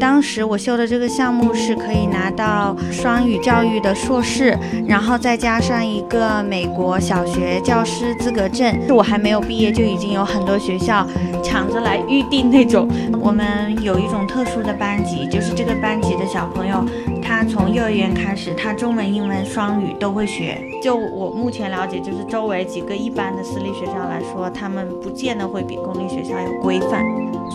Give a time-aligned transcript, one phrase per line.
[0.00, 4.56] 当时我修的这个项目是可以拿到双语教育的硕士，
[4.86, 8.76] 然后再加上一个美国小学教师资格证。
[8.88, 11.06] 我还没有毕业就已经有很多学校
[11.48, 12.86] 抢着来预定那种。
[13.20, 16.84] 我们有一种特殊的班级，就是这个班级的小朋友，
[17.22, 20.58] 他从幼儿园开始，他中文、英文双语都会学。
[20.82, 27.02] 就我目前了解，就是周围几个一般的私立学校来说，他们不见得会比公立学校要规范。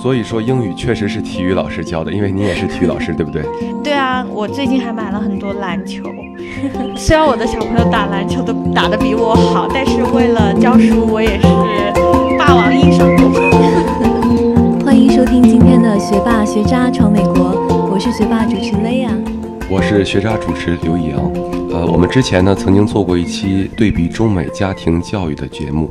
[0.01, 3.43] 所以说英语确实是体育老师教的，因为你也是体育老师，对不对？
[3.83, 6.03] 对啊，我最近还买了很多篮球。
[6.97, 11.47] 虽然我的小朋友打篮球都打得比我好，但是为了教书，我也是
[12.37, 13.12] 霸王硬上
[16.03, 19.17] 学霸学渣闯美国，我是学霸主持雷亚，
[19.69, 21.17] 我是学渣主持刘以阳。
[21.71, 25.89] 呃，我们之前呢曾经做过一期对比中美家庭教育的节目，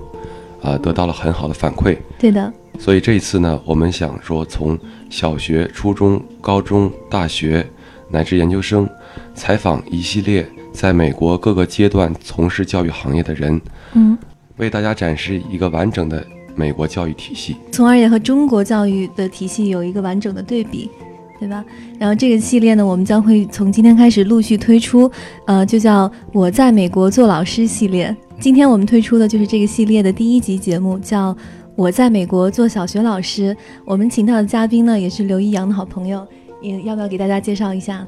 [0.61, 1.97] 啊，得到了很好的反馈。
[2.19, 2.53] 对的。
[2.79, 7.67] 所以这一次呢，我们想说，从小学、初中、高中、大学
[8.11, 8.87] 乃至研究生，
[9.35, 13.59] 采访一系列在美国各个阶段从事教育行业的人，
[13.95, 14.19] 嗯，
[14.59, 16.23] 为大家展示一个完整的
[16.55, 20.91] 美国教育体系，从而也和中国教育的体系有一个完整的对比，
[21.39, 21.65] 对吧？
[21.99, 25.11] 然后这个系列呢，我们将会从今天开始陆续推出，
[25.47, 28.15] 呃，就叫“我在美国做老师”系列。
[28.41, 31.37] 今天我们推出的就是这个系列的第一集节目，叫。
[31.75, 36.25] 我在美国做小学老师，我们请到的嘉宾呢也是刘一阳的好朋友，
[36.61, 38.07] 也要不要给大家介绍一下？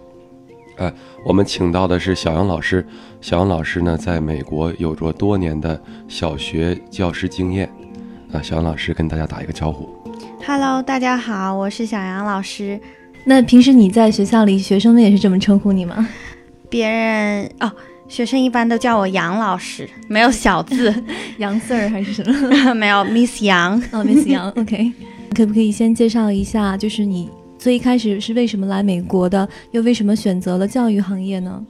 [0.77, 0.93] 呃，
[1.25, 2.87] 我们请到的是小杨老师，
[3.23, 7.67] 小杨老师呢在美国有着多年的小学教师经验，
[8.35, 9.89] 啊，小杨老师跟大家打一个招呼。
[10.45, 12.81] Hello，大家好，我是小杨老师。
[13.25, 16.09] 那平时你在学校里，学生们也是这么称呼你吗？
[16.69, 17.71] 别人哦。
[18.07, 20.93] 学生一般都叫我杨老师，没有小字，
[21.39, 22.75] 杨 Sir 还是什么？
[22.75, 24.93] 没有 Miss 杨哦，Miss 杨，OK。
[25.35, 31.65] 可不可以先介绍一下，就是你最一开始是为什么来美国的，又为什么选择了教育行业呢？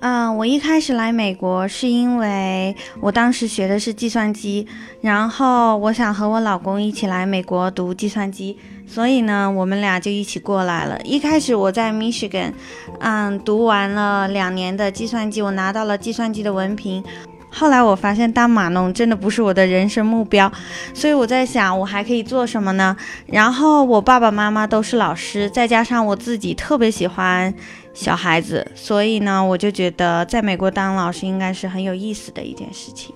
[0.00, 4.64] 嗯，我一开始来美国是因为我当时学的是计算机，
[5.00, 8.56] 然后我想和我老公一起来美国读计算机。
[8.86, 10.98] 所以呢，我们俩就一起过来了。
[11.02, 12.52] 一开始我在 Michigan，
[13.00, 17.04] 嗯，读完了两年的计算机，我拿到了计算机的文凭。
[17.50, 20.50] 后来我发现当码农真的不是我的人生目标，
[20.94, 22.96] 所以我在想我还可以做什么呢？
[23.26, 27.52] 然后我爸爸妈妈都是老师，再加上我自己特别喜欢
[27.98, 33.12] 小孩子，所以呢，我就觉得在美国当老师应该是很有意思的一件事情。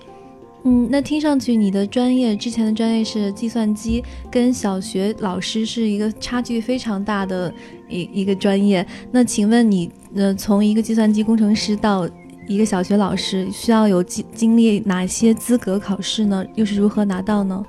[0.65, 7.53] 嗯，那听上去你的专业之前的专业是计算机，跟小学老师是一个差距非常大的
[7.87, 8.85] 一一个专业。
[9.09, 12.05] 那请问你，呃，从一个计算机工程师到
[12.45, 16.45] 一个小学老师，需要有经经历哪些资格考试呢？
[16.55, 17.63] 又是如何拿到呢？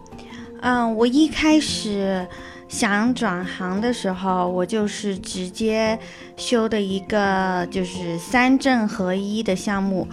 [0.63, 2.27] 嗯，我一开始
[2.75, 5.97] 想转行的时候，我就是直接
[6.37, 10.09] 修的一个就是三证合一的项目。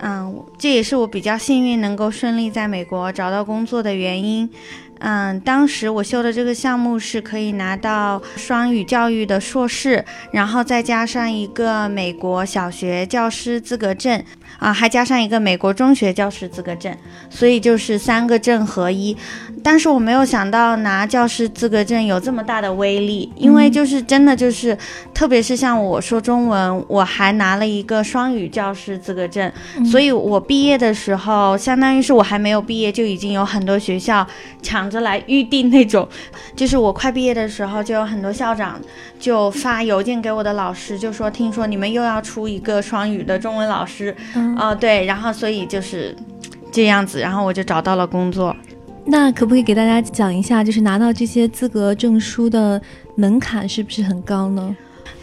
[0.00, 4.50] 嗯，这也是我比较幸运能够顺利在美国找到工作的原因。
[4.98, 14.20] 嗯，当时我修的这个项目是可以拿到双语教育的硕士，然后再加上一个美国小学教师资格证。
[14.58, 16.96] 啊，还加上一个美国中学教师资格证，
[17.28, 19.16] 所以就是三个证合一。
[19.62, 24.76] 但是我没有想到拿教师资格证有这么大的威力，因为就是真的就是，
[25.14, 29.50] 特别是像我说中文，我还拿了一个双语教师资格证，
[29.84, 34.26] 所以我毕业的时候，相当于是我还没有毕业就已经有很多学校
[34.60, 36.08] 抢着来预定那种。
[36.56, 38.80] 就是我快毕业的时候，就有很多校长
[39.18, 44.14] 就发邮件给我的老师，就说听说你们又要出一个双语的中文老师。
[44.58, 46.16] 哦，对，然后所以就是
[46.72, 48.54] 这样子，然后我就找到了工作。
[49.04, 52.80] 那可不可以给大家讲一下，就是拿到这些资格证书的
[53.16, 54.74] 门槛是不是很高呢？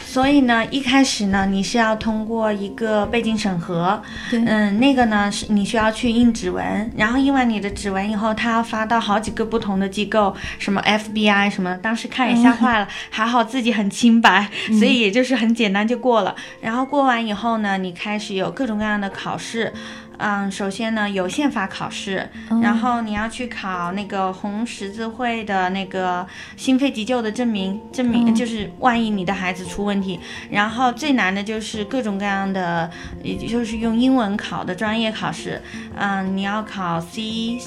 [0.06, 14.50] 所以呢，一开始呢，你是要通过一个背景审核，嗯，那个呢是你需要去印指纹，然后印完你的指纹以后，他要发到好几个不同的机构，什么 FBI 什么，当时看也吓坏了， 还好自己很清白，
[14.80, 16.36] 所以也就是很简单就过了。
[16.60, 19.72] 然后过完以后呢，你开始有各种各样的考试。
[20.20, 22.30] 嗯，首先呢有宪法考试，
[22.62, 26.26] 然后你要去考那个红十字会的那个
[26.56, 30.20] 心肺急救的证明，证明就是万一你的孩子出问问题。
[30.52, 32.88] 然后最难的就是各种各样的，
[33.24, 35.60] 也就是用英文考的专业考试。
[35.98, 37.58] 嗯，你要考 C，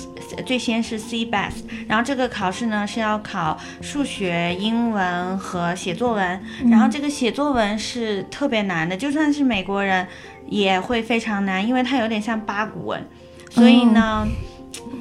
[0.46, 6.40] 最先是 C Best，然后这个考试呢是要考数学、英文和写作文。
[6.70, 10.06] 然后这个写作文是特别难的，就算是美国人
[10.48, 13.04] 也会非常难，因为它有点像八股文。
[13.50, 14.26] 所以呢，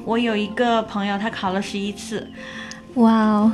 [0.04, 2.30] 我有一个朋友，他考了十一次。
[2.94, 3.52] 哇哦，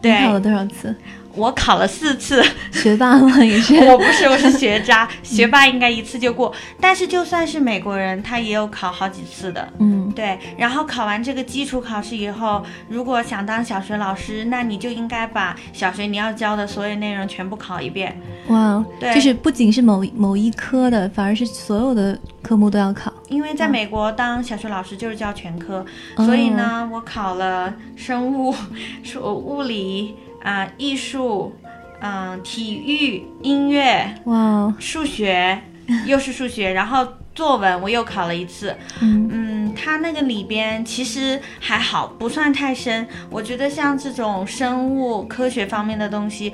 [0.00, 0.94] 对，考了多少次？
[1.34, 2.42] 我考了四次，
[2.72, 3.42] 学霸吗？
[3.42, 5.08] 也是， 我不是，我是学渣。
[5.22, 9.66] 学霸应该一次就过，但是就算是美国人，他也有考好几次的。
[9.78, 10.38] 嗯，对。
[10.58, 18.20] 然后考完这个基础考试以后，如果想当小学老师，那你就应该把小学你要教的所有内容全部考一遍。
[18.48, 23.10] 哇，对，就是不仅是某某一科的，反而是所有的科目都要考。
[23.28, 25.84] 因为在美国当小学老师就是教全科，
[26.16, 28.54] 所以呢，我考了生物、
[29.02, 30.14] 数、物理。
[30.42, 31.54] 啊，艺术，
[32.00, 35.60] 嗯，体育、音乐，哇，数学
[36.06, 43.06] 又是数学，然后作文我又考了一次，嗯嗯，它那个里边其实还好，不算太深。
[43.30, 46.52] 我觉得像这种生物科学方面的东西，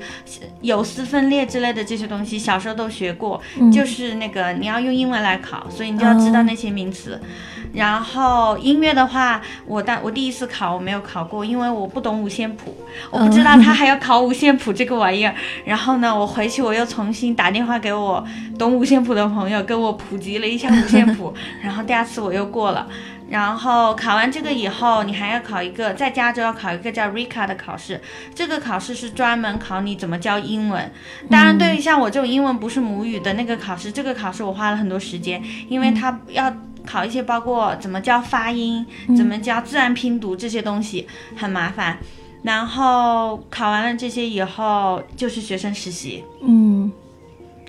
[0.61, 3.41] 有丝分裂之类的这些东西，小时候都学过，
[3.73, 7.19] 就是那个你要用英文来考，所以你就要知道那些名词。
[7.71, 12.75] 然后音乐的话，我当我第一次考我没有考过，因为我不懂五线谱，
[13.11, 15.33] 我不知道他还要考五线谱这个玩意儿。
[15.65, 18.25] 然后呢，我回去我又重新打电话给我
[18.57, 21.33] 懂五线谱的朋友，跟我普及了一下五线谱。
[21.61, 22.87] 然后第二次我又过了。
[23.29, 28.01] 然后考完这个以后，你还要考一个，在加州要考一个叫 RICA 的考试。
[28.33, 30.91] 这个考试是专门考你怎么教英文。
[31.29, 36.51] 当然，对于像我这种英文不是母语的那个考试，这个考试我花了很多时间，因为它要。
[36.89, 38.83] 考一些包括怎么教发音、
[39.15, 41.05] 怎么教自然拼读这些东西
[41.37, 41.99] 很麻烦，
[42.41, 46.91] 然后考完了这些以后就是学生实习，嗯。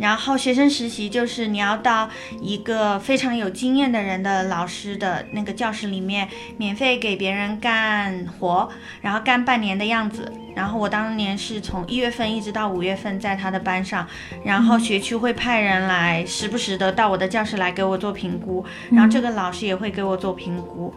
[0.00, 2.08] 然后学生实习就是你要到
[2.40, 6.26] 一个非常有经验的人的老师的那个教室里面，
[6.56, 8.68] 免费给别人干活，
[9.02, 10.32] 然后干半年的样子。
[10.56, 14.06] 然后我当年是从一月份一直到五月份在他的班上，
[14.42, 20.92] 然后学区会派人来时不时的到我的教室来给我做评估，然后这个老师也会给我做评估。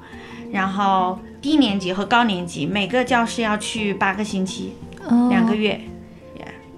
[0.52, 4.74] 然后低年级和高年级每个教室要去八个星期，
[5.30, 5.80] 两个月。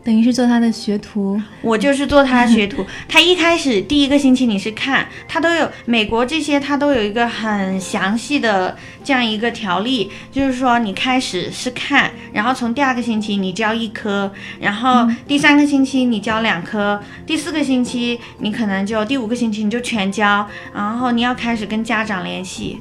[0.05, 2.85] 等于是做他的学徒，我就是做他的学徒。
[3.09, 22.79] 他一开始第一个星期你是看，他都有美国这些，他都有一个很详细的这样一个条例，就是说你开始是看，然后从第二个星期你教一科，然后第三个星期你教两科，第四个星期你可能就第五个星期你就全教，然后你要开始跟家长联系，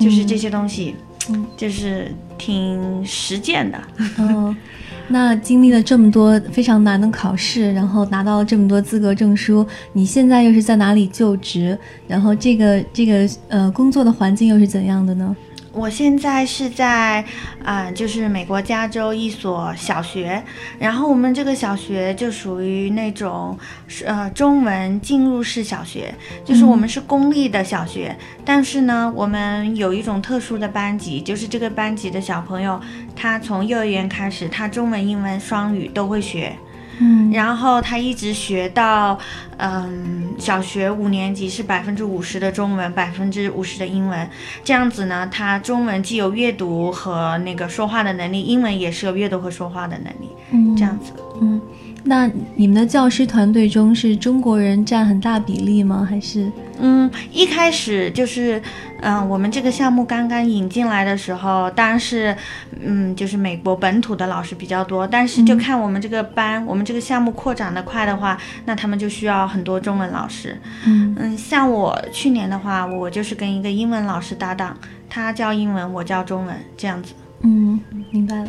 [0.00, 0.96] 就是这些东西，
[1.28, 3.80] 嗯，就是挺实践的，
[4.18, 4.56] 嗯。
[5.08, 11.78] 那经历了这么多非常难的考试，然后拿到了这么多资格证书，你现在又是在哪里就职？
[12.08, 15.36] 然后这个这个呃工作的环境又是怎样的呢？
[15.76, 17.22] 我现在是在
[17.62, 20.42] 啊，就是美国加州一所小学，
[20.78, 23.58] 然后我们这个小学就属于那种
[24.06, 26.14] 呃中文进入式小学，
[26.44, 32.80] 就是我们是公立的小学，但是呢，我们有一种特殊的班级，就是这个班级的小朋友，
[33.14, 36.56] 他从幼儿园开始，他中文、英文双语都会学。
[36.98, 39.18] 嗯，然后他一直学到，
[39.58, 44.28] 嗯，小学五年级是百分之五十的中文，百分之五十的英文，
[44.64, 51.60] 这样子呢，他中文既有阅读和那个说话的能力，英文也是有阅读和说话的能力，嗯，这样子，嗯。
[52.08, 56.06] 那你们的教师团队中是中国人占很大比例吗？
[56.08, 56.50] 还是？
[56.78, 58.62] 嗯，一开始就是，
[59.00, 62.36] 嗯，我们这个项目刚刚引进来的时候，当然是，
[62.80, 65.04] 嗯，就是美国本土的老师比较多。
[65.04, 70.56] 但是就看我们这个班，我们这个项目扩展的快的话，那他们就需要很多中文老师。
[70.86, 74.76] 嗯嗯，像我去年的话，我就是跟一个英文老师搭档，
[75.08, 77.14] 他教英文，我教中文，这样子。
[77.42, 78.48] 嗯，明白了。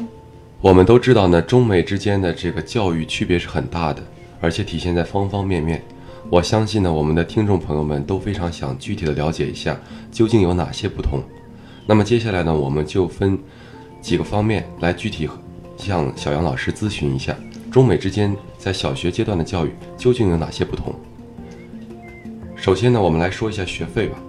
[0.67, 4.03] 我们都知道呢，中美之间的这个教育区别是很大的，
[4.41, 5.81] 而且体现在方方面面。
[6.29, 9.79] 我相信呢，我们的听众朋友们都非常想具体的了解一下
[10.11, 11.23] 究竟有哪些不同。
[11.85, 13.39] 那么接下来呢，我们就分
[14.01, 15.29] 几个方面来具体
[15.77, 17.33] 向小杨老师咨询一下，
[17.71, 20.93] 中美之间在小学阶段的教育究竟有哪些不同。
[22.57, 24.19] 首先呢，我们来说一下学费吧。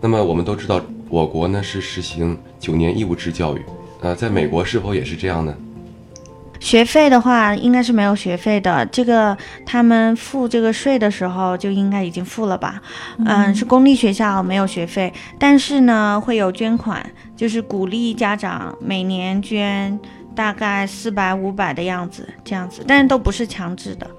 [0.00, 3.62] 那么我们都知道，我国呢是实行九年义务制教育。
[4.00, 5.54] 呃，在美国是否也是这样呢？
[6.58, 8.84] 学费的话，应该是没有学费的。
[8.86, 12.80] 这个他们付这个税的时候就应该已经付了吧？
[13.24, 17.04] 嗯，是公立学校没有学费，但是呢会有捐款，
[17.36, 19.98] 就是鼓励家长每年捐
[20.34, 24.10] 大概四百五百的样子，这样子，但是都不是强制的。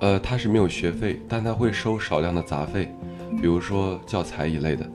[0.00, 2.94] 呃，他是没有学费，但他会收少量的杂费，
[3.40, 4.86] 比如说教材一类的。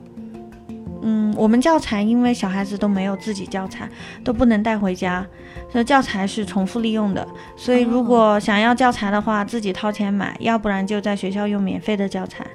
[1.02, 3.88] 嗯，我们教材因为小孩子都没有自己教材，
[4.24, 5.26] 都不能带回家，
[5.70, 7.26] 所以教材是重复利用的。
[7.56, 12.46] 所以如果想要教材的话，自己掏钱买，要不然就在学校用免费的教材。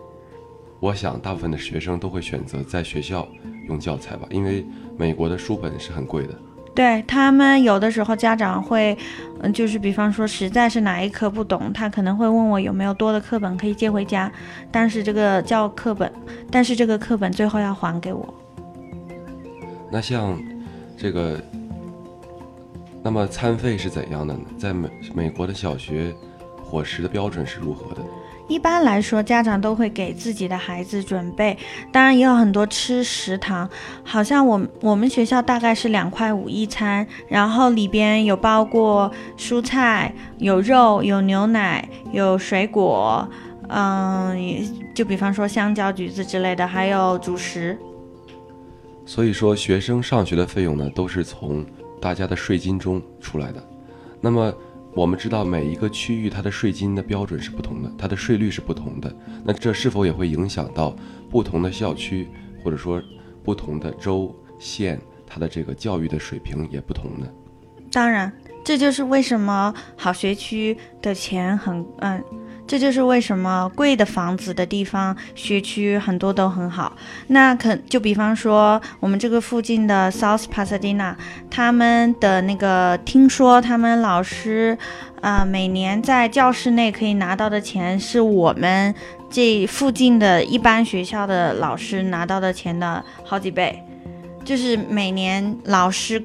[0.80, 3.27] 我想大部分的学生都会选择在学校
[3.68, 4.66] 用教材吧，因为
[4.98, 6.34] 美国的书本是很贵的。
[6.77, 8.96] 对他们有的时候家长会，
[9.41, 14.31] 嗯，就是比方说实在是哪一科不懂，他可能会问我有没有多的课本可以借回家，
[14.72, 16.13] 但是这个教课本，
[16.51, 18.31] 但是这个课本最后要还给我。
[19.91, 20.39] 那像
[20.96, 21.41] 这个，
[23.01, 24.41] 那么餐费是怎样的呢？
[24.60, 26.13] 在美美国的小学，
[26.63, 28.03] 伙食的标准是如何的？
[28.48, 31.58] 一般来说，家长都会给自己的孩子准备，
[31.92, 33.70] 当然也有很多吃食堂。
[34.04, 43.27] 好像我我们学校大概是两块五一餐，然后里边有包括蔬菜、有肉、有牛奶、有水果，
[43.68, 47.77] 嗯，就比方说香蕉、橘子之类的，还有主食。
[49.06, 51.66] 所以说，学生上学的费用呢，都是从
[52.01, 53.62] 大家的税金中出来的。
[54.22, 54.54] 那么。
[54.98, 59.16] 我们知道每一个区域它的税金的标准是不同的，它的税率是不同的。
[59.46, 60.96] 那这是否也会影响到
[61.30, 62.27] 不同的校区，
[62.63, 63.00] 或者说
[63.44, 67.27] 不同的州县，它的这个教育的水平也不同呢？
[67.92, 72.24] 当然，这就是为什么好学区的钱很嗯。
[72.67, 76.95] 这就是为什么贵的房子的地方学区很多都很好。
[77.27, 81.15] 那可就比方说我们这个附近的 South Pasadena，
[81.50, 84.77] 他们的那个听说他们老师
[85.21, 88.93] 啊每年在教室内可以拿到的钱是我们
[89.29, 93.81] 这附近的一般学校的老师拿到的钱的好几倍。
[94.43, 96.21] 就是每年老师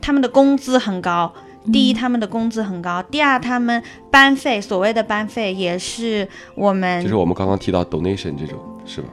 [0.00, 1.32] 他们的工资很高。
[1.70, 9.08] 第一，他们的工资很高；第二，他们班费，所谓的班费也是我们，就是我们刚刚提到 donation 这种，是吧？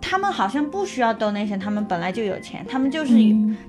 [0.00, 3.12] 他们好像不需要 donation，他们本来就有钱，他们就是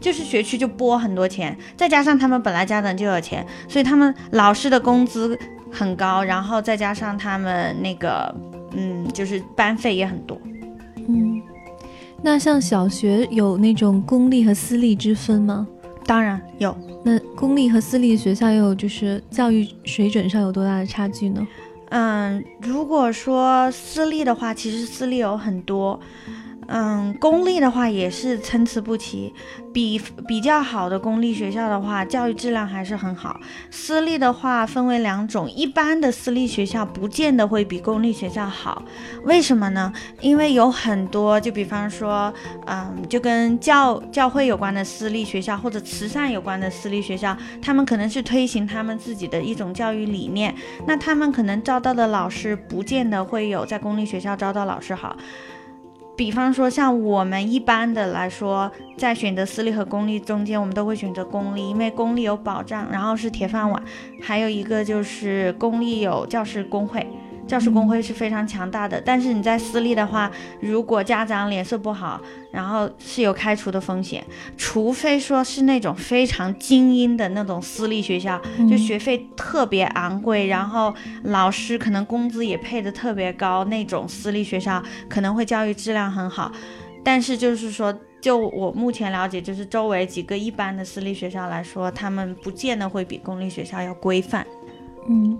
[0.01, 5.37] 就是学区就拨很多钱，再加上他们本来家长就有钱，所以他们老师的工资
[5.71, 8.33] 很高，然后再加上他们那个，
[8.71, 10.35] 嗯，就是班费也很多。
[11.07, 11.41] 嗯，
[12.21, 15.67] 那像小学有那种公立和私立之分吗？
[16.05, 16.75] 当然有。
[17.03, 21.45] 那公立和私立学校又有就是教育水准上有多大的差距呢？
[21.89, 25.99] 嗯，如果说私立的话，其实私立有很多。
[26.27, 26.33] 嗯，
[26.67, 29.33] 嗯公立的话也是参差不齐，
[29.73, 33.39] 比比较好的公立学校的话，教育质量还是很好。
[33.69, 38.83] 私立的话分为两种，一般的私立学校不见得会比公立学校好，
[39.23, 39.91] 为什么呢？
[40.21, 42.33] 因为有很多，就比方说，
[42.65, 50.53] 嗯，就跟教教会有关的私立学校或者慈善有关的私立学校，他们可能是推行他们自己的一种教育理念，
[50.87, 55.15] 那他们可能招到的老师不见得会有在公立学校招到老师好。
[56.15, 63.83] 比方说，像我们一般的来说，在选择私立和公立中间，我们都会选择公立，因为公立有保障，然后是铁饭碗，
[64.21, 67.05] 还有一个就是公立有教师工会。
[67.45, 70.31] 教师工会是非常强大的，但是你在私立的话，
[70.61, 72.19] 如果家长脸色不好，
[72.51, 74.23] 然后是有开除的风险。
[74.57, 86.51] 除非说是那种非常精英的那种私立学校，就学费特别昂贵，然后老师可能工资也配的特别高，那种私立学校可能会教育质量很好。
[87.03, 94.47] 但是就是说，就我目前了解，就是周围几个一般的私立学校来说，他们不见得会比公立学校要规范。
[95.09, 95.37] 嗯。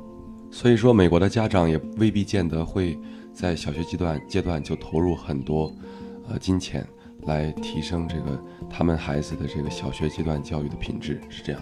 [0.54, 2.96] 所以说，美国的家长也未必见得会
[3.34, 5.74] 在小学阶段阶段就投入很多，
[6.30, 6.86] 呃，金钱
[7.24, 11.62] 来提升这个他们孩子的这个小学阶段教育的品质，是这样。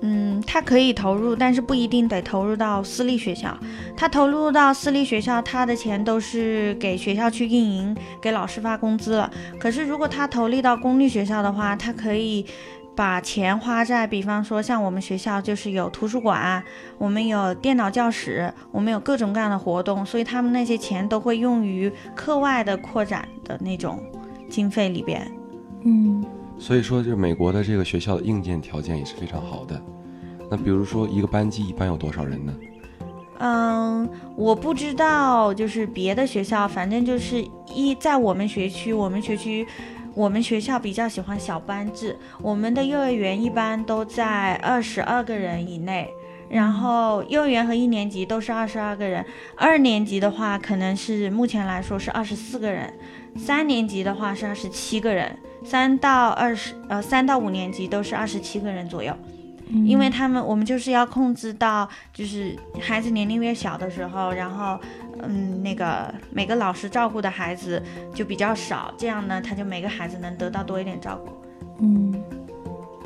[0.00, 3.54] 嗯，他可以投入，但是不一定得投入到私立学校。
[3.94, 9.30] 他投入到私立学校，他的钱都是给学校去运营，给老师发工资了。
[9.60, 12.46] 可是如果他投递到公立学校的话，他可以。
[13.00, 16.62] 把钱花在，比方说像我们学校就是有图书馆，
[16.98, 23.98] 我们有电脑教室，我们有各种各样的活动，所以他们那些钱都会用于课外的扩展的那种
[24.50, 25.26] 经费里边。
[25.86, 26.22] 嗯，
[26.58, 29.82] 所以说，就是美国的这个学校的硬件条件也是非常好的。
[30.50, 32.54] 那比如说一个班级一般有多少人呢？
[33.38, 37.42] 嗯，我不知道，就是别的学校，反正就是
[37.74, 39.66] 一在我们学区，我们学区。
[40.14, 46.12] 我们学校比较喜欢小班制，我们的幼儿园一般都在二十二个人以内，
[46.48, 49.24] 然后幼儿园和一年级都是二十二个人，
[49.56, 52.92] 二年级的话可能是目前来说是二十四个人，
[53.36, 59.16] 三年级的话是二十七个人，三到二十呃三到五年级都是二十七个人左右。
[59.72, 64.78] 因为他们我们就是要控制到，就是孩子年龄越小的时候，然后
[65.22, 67.82] 嗯，那个每个老师照顾的孩子
[68.14, 71.32] 就比较少，这样呢，他就每个孩子能得到多一点照顾。
[71.80, 72.12] 嗯，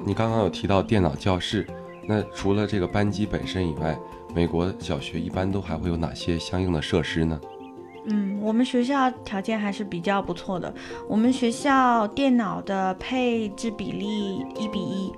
[0.04, 1.66] 你刚刚有提到电脑教室，
[2.06, 3.96] 那除了这个班级本身以外，
[4.34, 7.40] 美国小学一般都还会有哪些相应的设施呢？
[8.06, 10.72] 嗯，我们学校条件还是比较不错的，
[11.08, 15.12] 我们学校电脑的配置比例一比一。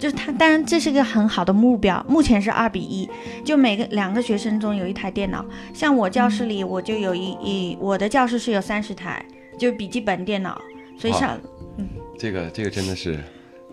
[0.00, 2.02] 就是他，当然这是个很好的目标。
[2.08, 3.06] 目前是二比一，
[3.44, 5.44] 就每个两个学生中有一台电脑。
[5.74, 9.22] 像我教室里，我就有一一我的教室是有三十台，
[9.58, 10.58] 就笔记本电脑。
[10.98, 11.38] 所以上，
[11.76, 11.86] 嗯，
[12.18, 13.20] 这个这个真的是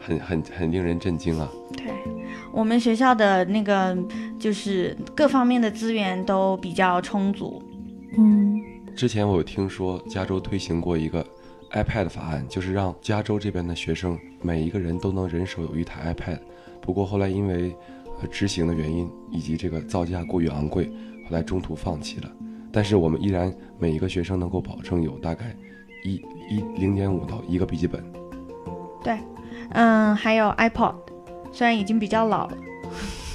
[0.02, 1.50] 很很很令人震惊啊。
[1.78, 1.86] 对，
[2.52, 3.98] 我们学校的那个
[4.38, 7.64] 就是各方面的资源都比较充足。
[8.18, 8.62] 嗯，
[8.98, 11.26] 之前我有听说加州推行过一个。
[11.72, 16.40] iPad 法案就是让加州这边的学生每一个人都能人手有一台 iPad，
[16.82, 17.76] 不过后来因为
[18.22, 20.86] 呃执行的原因以及这个造价过于昂贵，
[21.26, 22.32] 后来中途放弃了。
[22.72, 25.56] 但是我们依然每一个学生能够保证有大概
[26.04, 26.16] 一
[26.50, 28.04] 一零点五到一个笔记本。
[29.04, 29.18] 对，
[29.72, 30.96] 嗯，还有 iPod，
[31.52, 32.58] 虽然已经比较老了。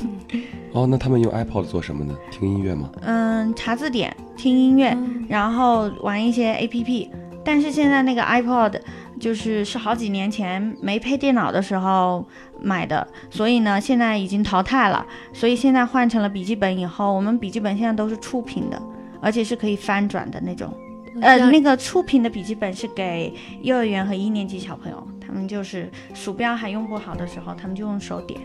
[0.72, 2.16] 哦，那他们用 iPod 做什么呢？
[2.30, 2.90] 听音乐吗？
[3.02, 4.96] 嗯，查字典、听音乐，
[5.28, 7.08] 然后玩一些 APP。
[7.44, 8.80] 但是现在那个 iPod
[9.18, 12.24] 就是是好几年前没配电脑的时候
[12.60, 15.04] 买的，所以呢，现在已经淘汰了。
[15.32, 18.80] 所以现在换成了笔记本以后，我们笔记本现在都是触屏的，
[19.20, 20.72] 而且是可以翻转的那种。
[21.20, 28.40] 呃，那个触屏的笔记本是给幼儿园和一年级小朋友，他们就是鼠标还用不好的时候，他们就用手点。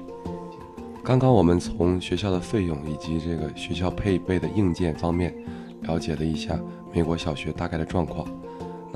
[1.02, 5.34] 刚刚我们从学校的费用以及这个学校配备的硬件方面
[5.84, 6.60] 了解了一下
[6.94, 8.28] 美国小学大概的状况。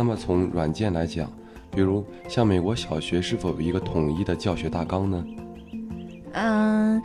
[0.02, 1.32] 那么从软件来讲，
[1.70, 5.24] 比如像美国小学是否有一个统一的教学大纲呢？
[6.32, 7.00] 嗯，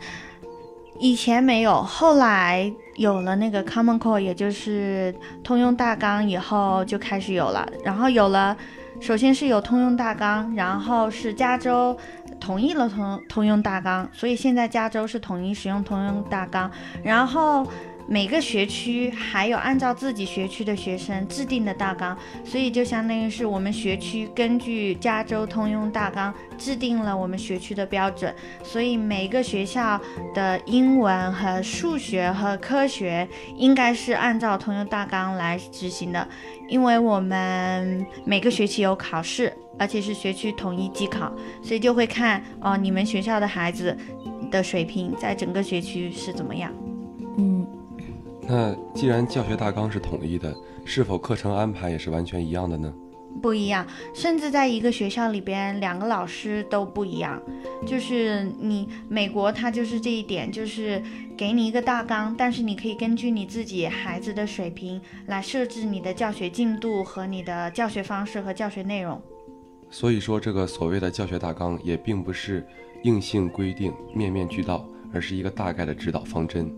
[0.97, 5.13] 以前没有，后来有了那个 Common Core，也就是
[5.43, 7.71] 通用大纲以后就开始有了。
[7.83, 8.57] 然后有了，
[8.99, 11.95] 首先是有通用大纲，然后是加州
[12.39, 16.71] 同意了通通用大纲，所以现在加州是统一使用通用大纲，
[17.03, 17.63] 然后。
[18.09, 29.99] 每个学区还有按照自己学区的学生制定的大纲，所以就相当于是我们学区根据加州通用大纲制定了我们学区的标准，所以每个学校
[30.33, 36.25] 的英文和数学和科学应该是按照通用大纲来执行的，
[36.69, 41.29] 因为我们每个学期有考试，而且是学区统一机考，
[41.61, 43.97] 所以就会看哦你们学校的孩子
[44.49, 46.71] 的水平在整个学区是怎么样，
[47.37, 47.67] 嗯。
[48.47, 50.55] 那既然教学大纲是统一的，
[50.85, 52.93] 是否课程安排也是完全一样的呢？
[53.41, 57.39] 不一样，甚至在一个学校里边，两个老师都不一样。
[57.85, 60.99] 就是你美国，它就是这一点，就是
[61.37, 69.21] 给你一个大纲，但是你可以根据你自己孩子的水平来设置你的教学进度和你的教学方式和教学内容。
[69.91, 72.65] 所以说，这个所谓的教学大纲也并不是
[73.03, 74.83] 硬性规定、面面俱到，
[75.13, 76.73] 而是一个大概的指导方针。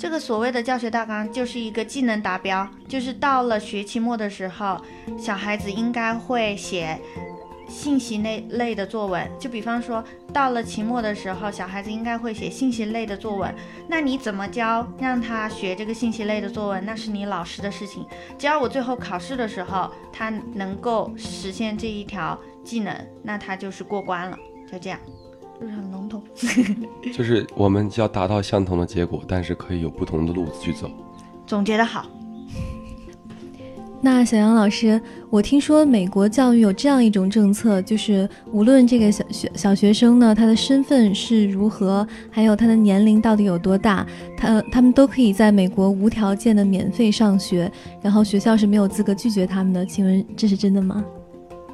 [0.00, 4.80] 这个所谓的教学大纲就是一个技能达标，就是到了学期末的时候，
[5.18, 6.98] 小孩子应该会写
[7.68, 9.30] 信息类类的作文。
[9.38, 13.54] 就比方说，到了期末的时候，小孩子应该会写信息类的作文。
[13.86, 16.82] 那你怎么教让他学这个信息类的作文？
[16.86, 18.06] 那是你老师的事情。
[18.38, 24.38] 只要我最后考试的时候，他能够实现这一条技能，那他就是过关了。
[24.72, 24.98] 就这样。
[25.60, 26.22] 就是很笼统，
[27.12, 30.90] 就是我们要达到相同的结果，但是可以有不同的路子去走。
[31.46, 32.06] 总结的好。
[34.02, 44.06] 那小杨老师，我听说美国教育有这样一种政策，就是无论这个小学小学生呢，他的身份是如何，还有他的年龄到底有多大，
[44.38, 47.70] 他他们都可以在美国无条件的免费上学，
[48.00, 49.84] 然后学校是没有资格拒绝他们的。
[49.84, 51.04] 请问这是真的吗？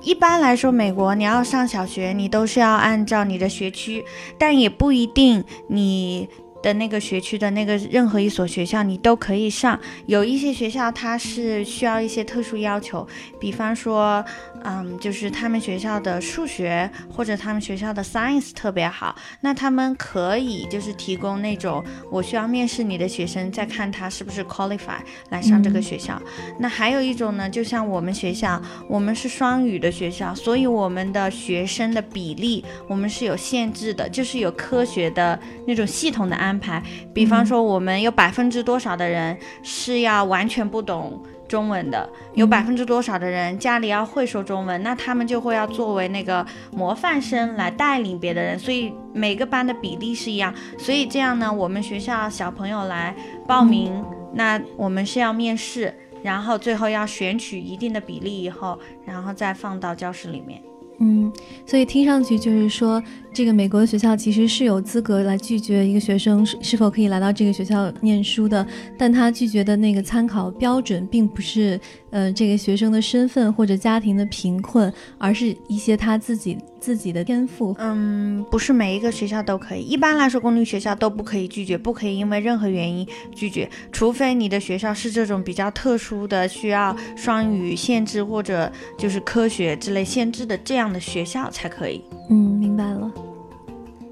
[0.06, 4.04] 一般来说，美国你要上小学，你都是要按照你的学区，
[4.38, 6.28] 但也不一定你。
[6.66, 9.78] 的那个学区的那个任何一所学校，你都可以上。
[10.06, 13.06] 有一些学校它是需要一些特殊要求，
[13.38, 14.24] 比方说，
[14.64, 24.98] 嗯，就是他们学校的数学或者他们学校的 science 特别好，那他们可以就是提供那种我需要面试你的学生，再看他是不是 qualify
[25.30, 26.20] 来上这个学校。
[26.58, 36.55] 那还有一种呢，就像我们学校，我们是双语的学校，所以我们的学生的比例我们是有限制的，就是有科学的那种系统的安。
[36.56, 53.14] 安排，比方说我们有百分之多少的人是要完全不懂中文的，有百分之多少的人家里要会说中文，那他们就会要作为那个模范生来带领别的人，所以每个班的比例是一样，所以这样呢，我们学校小朋友来
[53.46, 60.62] 报名，那我们是要面试，然后最后要选取一定的比例以后，然后再放到教室里面。
[60.98, 61.30] 嗯，
[61.66, 63.02] 所以听上去就是说，
[63.36, 71.78] 这个美国的学校其实是有资格来拒绝一个学生是是否可以来到这个学校念书的，但他拒绝的那个参考标准并不是。
[72.10, 77.74] 呃，这个学生的身份或者家庭的贫困，而是一些他自己自己的天赋。
[77.78, 79.82] 嗯，不是每一个学校都可以。
[79.82, 92.02] 一般来说，公立学校都不可以拒绝，不可以因为任何原因拒绝，除非你的学校是这种比较特殊的，需要双语限制或者就是科学之类限制的这样的学校才可以。
[92.30, 93.12] 嗯，明白了。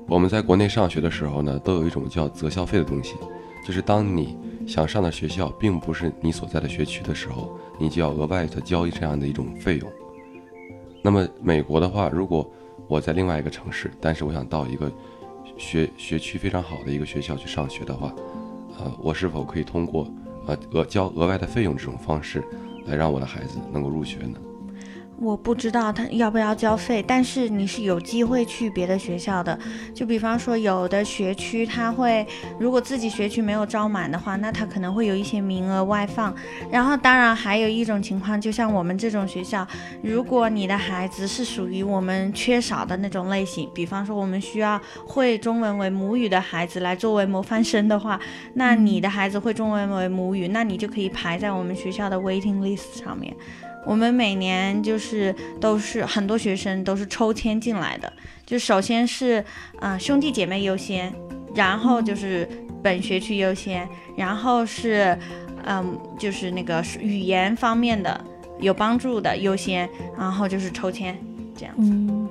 [0.07, 3.15] 我们在国内上学的时候呢，都有一种叫择校费的东西，
[3.67, 4.37] 就是当你
[4.67, 7.59] 想上的学校并不是你所在的学区的时候。
[7.77, 9.93] 你就要额外的交这样的一种费用。
[11.03, 12.49] 那么美国的话，如果
[12.87, 14.89] 我在另外一个城市，但是我想到一个
[15.59, 18.15] 学学区非常好的一个学校去上学的话，
[18.79, 20.07] 呃，我是否可以通过
[20.47, 22.45] 呃额交额外的费用这种方式，
[22.87, 24.39] 来让我的孩子能够入学呢？
[25.17, 29.59] 我不知道他要不要交费，但是你是有机会去别的学校的。
[29.95, 32.27] 就比方说，有的学区他会，
[32.59, 36.35] 如果自己学区没有招满的话，那他可能会有一些名额外放。
[36.71, 39.67] 然后，当然还有一种情况，就像我们这种学校，
[40.03, 48.21] 如果你的孩子是属于我们缺少的那种类型，比方说我们需要会中文为母语的孩子来作为模范生的话，
[48.55, 53.35] 那你的孩子会中文为母语，那你就可以排在我们学校的 waiting list 上面。
[53.85, 58.13] 我们每年就是都是很多学生都是抽签进来的，
[58.47, 59.45] 就首先是
[59.81, 61.13] 嗯兄弟姐妹优先，
[61.55, 62.49] 然后就是
[62.83, 65.17] 本学区优先，然后是
[65.65, 68.19] 嗯就是那个语言方面的
[68.61, 71.19] 有帮助的优先，然后就是抽签
[71.57, 71.91] 这样子。
[71.91, 72.29] 嗯。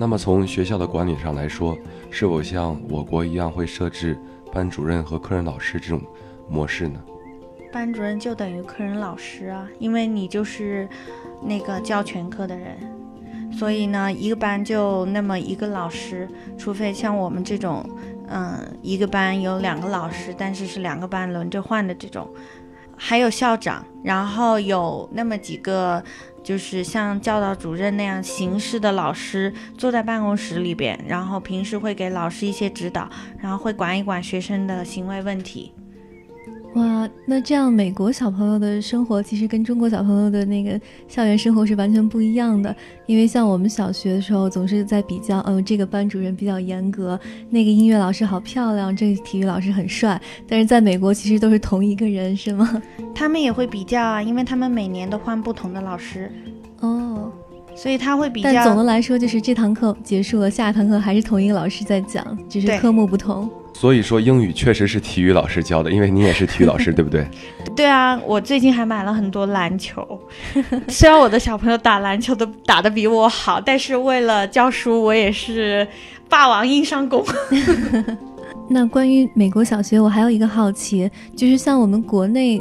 [0.00, 1.76] 那么从学校的管理上来说，
[2.08, 4.16] 是否像我国一样会设置
[4.52, 6.00] 班主任和科任老师这种
[6.48, 7.00] 模式呢？
[7.78, 10.88] 班主任就等于科任老师啊，因为你就是
[11.40, 12.76] 那个教全科的人，
[13.52, 17.88] 所以呢，一个班就那么一个老师，除非像我们这种，
[18.26, 22.28] 嗯，一个班有两个老师，但是是两个班轮着换的这种，
[22.96, 26.02] 还有校长，然后有那么几个，
[26.42, 35.72] 就是像教导主任那样形式的老师坐在办公室里边，然后平时会给老师一些指导，然后会管一管学生的行为问题。
[36.74, 40.78] 哇，那这样美国小朋友的生活其实跟中国小朋友的那个
[41.08, 42.74] 校园生活是完全不一样的。
[43.06, 50.20] 因为像我们小学的时候，总是在比较，嗯，这个班主任比较严格，那个音乐老师好漂亮，这个体育老师很帅。
[50.46, 52.82] 但是在美国，其实都是同一个人，是吗？
[53.14, 56.30] 他们也会比较啊，因为他们每年都换不同的老师。
[56.80, 57.32] 哦。
[57.74, 63.48] 所以他会比较，但总的来说，就是这堂课结束了，下堂课还是同一个老师在讲，只是科目不同。
[63.78, 67.24] 所以说英语确实是体育老师教的，因为你也是体育老师，对不对？
[67.76, 70.20] 对啊，我最近还买了很多篮球，
[70.88, 75.86] 虽然我的小朋友打篮球都打得比我好，但是为了教书，我也是
[76.28, 77.24] 霸王硬上弓。
[78.68, 82.60] 那关于美国小学，我还有一个好奇，就是像我们国内。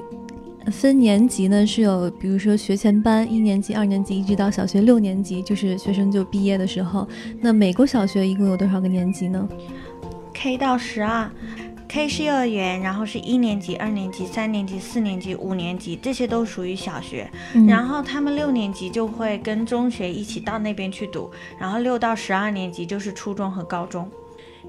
[0.70, 7.08] 分年级呢是有，比如说学前班，一年级、二年级一直到小学六年级，就是学生就毕业的时候。
[7.40, 9.48] 那美国小学一共有多少个年级呢
[10.40, 11.28] ？K 到十二
[11.88, 17.28] ，K 是幼儿园，然后是一年级、二年级、三年级、四年级、五年级，这些都属于小学。
[17.68, 24.08] 然后他们六年级就会跟中学一起到那边去读，然后六到十二年级就是初中和高中。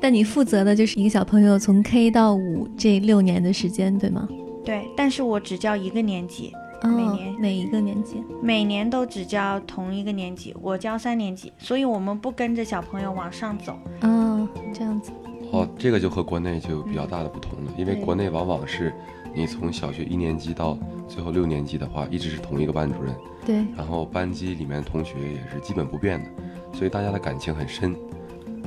[0.01, 4.27] 但你负责的就是一个小朋友从 K 到五这六年的时间，对吗？
[4.65, 6.53] 对，但是我只教一个年级，
[6.83, 8.25] 每年哪一个年级？
[8.43, 13.79] 每年都只教同一个年级，我教三年级，所以我们不跟着小朋友往上走。
[14.01, 15.13] 哦，这样子。
[15.51, 18.93] 哦，这个就和国内就有比较大的不同了，因为国内往往是
[19.35, 20.77] 你从小学一年级到
[21.09, 23.15] 最后六年级的话，一直是同一个班主任。
[23.47, 23.57] 对。
[23.77, 26.31] 然后班级里面同学也是基本不变的，
[26.75, 27.97] 所以大家的感情很深。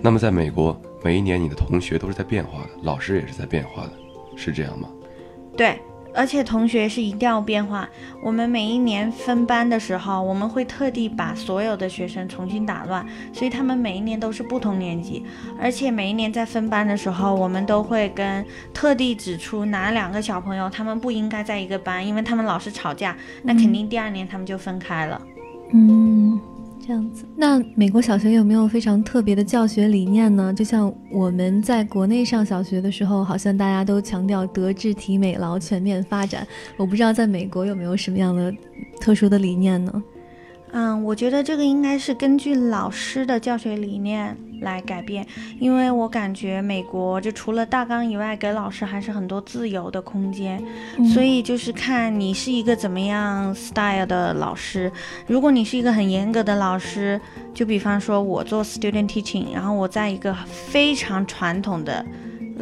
[0.02, 3.94] 那么在美国，每一年你的同学都是在变化的，老师也是在变化的，
[4.36, 4.89] 是这样吗？
[5.56, 5.80] 对。
[6.13, 7.88] 而且同学是一定要变化。
[8.24, 15.24] 我们每一年分班的时候，我们会特地把所有的学生重新打乱，所以他们每一年都是不同年级。
[15.60, 25.21] 而且每一年在分班的时候，我们都会跟特地指出哪两个小朋友他们不应该在一个班，因为他们老是吵架，那肯定第二年他们就分开了。
[25.74, 26.39] 嗯，
[26.91, 30.54] 这样子，那美国小学有没有非常特别的教学理念呢？
[30.54, 36.45] 就像我们在国内上小学的时候，好像大家都强调德智体美劳全面发展。
[36.75, 38.54] 我不知道在美国有没有什么样的
[38.99, 40.04] 特殊的理念呢？
[40.73, 45.26] 嗯，我觉得这个应该是根据老师的教学理念来改变，
[45.60, 50.63] 因为我感觉美国就除了大纲以外，给老师还是很多自由的空间，
[51.13, 54.91] 所以就是看你是一个怎么样 style 的老师。
[55.28, 57.19] 如果你是一个很严格的老师，
[57.54, 62.06] 就比方说我做 student teaching，然后我在一个非常传统的。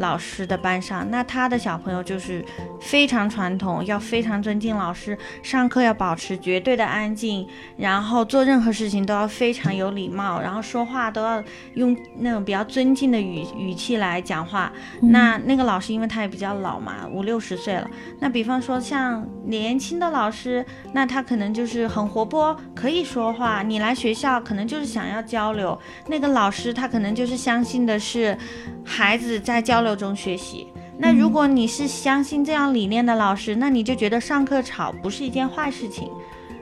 [0.00, 2.44] 老师的班上，那他的小朋友就是
[2.80, 11.42] 非常传统，要非常尊敬老师，上课要保持绝对的安静，然后做任何事情都要非常有礼貌，然后说话都要
[11.74, 14.72] 用那种比较尊敬的语语气来讲话。
[15.02, 17.88] 那那个老师，因为他也比较老嘛，五六十岁了。
[18.18, 23.62] 那比方说像年轻的老师，那他可能就是很活泼，可以说话。
[23.62, 28.36] 你来学校可能就是想要交流，那个老师他可能就是相信的是
[28.82, 29.89] 孩子在交流。
[29.94, 30.66] 中学习，
[30.98, 36.08] 那如果你是相信这样理念的老师，那你就觉得上课吵不是一件坏事情，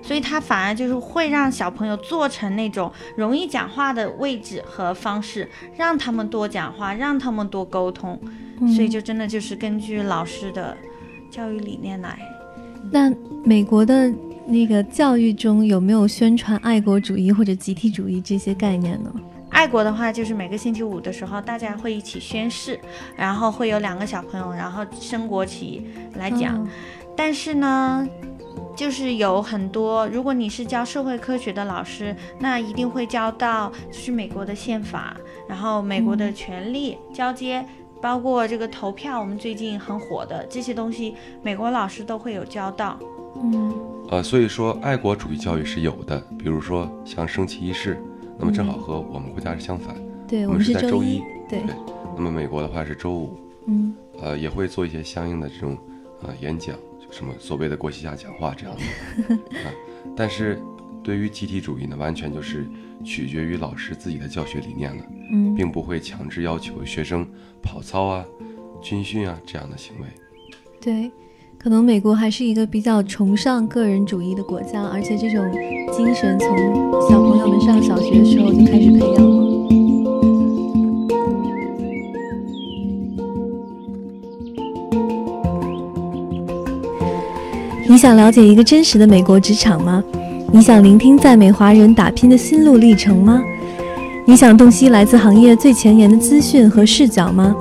[0.02, 8.18] 所以他反而就是会让小朋友做成那种容易讲话的位置和方式，让他们多讲话，让他们多沟通，
[8.74, 10.76] 所以就真的就是根据老师的
[11.30, 12.18] 教育理念来。
[12.90, 13.12] 那
[13.44, 14.10] 美国的
[14.46, 19.12] 那个教育中有没有宣传爱国主义或者集体主义这些概念呢？
[19.58, 22.78] 爱国的话，就是每个星期五的时候，大家会一起宣誓，
[23.16, 26.64] 然后会有两个小朋友，然后升国旗来讲。
[27.16, 28.06] 但是呢，
[28.76, 35.16] 就是有很多，如果你是教社会科学的老师，那一定会教到就是美国的宪法，
[35.48, 37.66] 然后美国的权利交接，
[38.00, 42.96] 包括这个投票，我们最近很火的这些东西，美国老师都会有教到。
[43.42, 43.74] 嗯，
[44.08, 48.00] 呃，所以说爱国主义教育是有的，比如说像升旗仪式。
[48.38, 49.96] 那么正好和我们国家是相反，
[50.26, 51.62] 对我们是在周一，对。
[52.16, 55.76] 那么美国的话是周五，嗯，呃，也会做一些相应的这种
[56.22, 59.72] 呃演讲，就什么所谓的国旗下讲话这样的 啊。
[60.16, 60.60] 但是
[61.02, 62.66] 对于集体主义呢，完全就是
[63.04, 67.26] 取决于老师自己的教学理念了，嗯，并不会强制要求学生
[67.62, 68.24] 跑操啊、
[68.80, 70.06] 军训啊这样的行为。
[70.80, 71.10] 对。
[71.60, 75.44] 可能美国还是一个比较崇尚个人主义的国家，而且这种
[75.92, 76.48] 精神从
[77.10, 79.48] 小朋友们上小学的时候就开始培养了。
[87.88, 90.02] 你想了解一个真实的美国职场吗？
[90.52, 93.42] 你想聆听在美华人打拼的心路历程吗？
[94.24, 97.52] 你想洞悉来自行业最前沿的资讯和视角吗？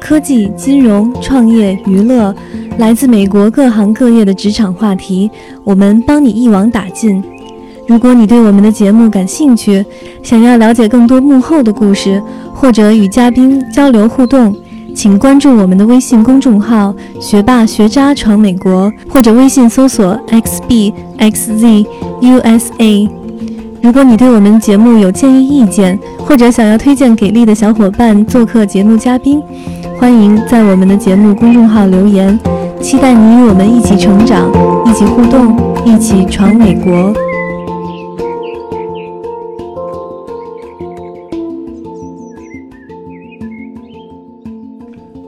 [0.00, 2.34] 科技、金融、创业、娱乐。
[2.78, 5.30] 来自美国各行各业的职场话题，
[5.62, 7.22] 我们帮你一网打尽。
[7.86, 9.84] 如果你对我们的节目感兴趣，
[10.22, 12.22] 想要了解更多幕后的故事，
[12.54, 14.56] 或者与嘉宾交流互动，
[14.94, 21.86] 请关注我们的微信公众号“学霸学渣闯美国”，或者微信搜索 “xbxzusa”。
[23.82, 29.42] 如果你对我们节目有建议意见，或者想要推荐给力的小伙伴做客节目嘉宾，
[30.00, 32.34] 欢迎在我们的节目公众号留言。
[32.80, 34.50] 期待你与我们一起成长，
[34.86, 37.12] 一起互动，一起闯美国。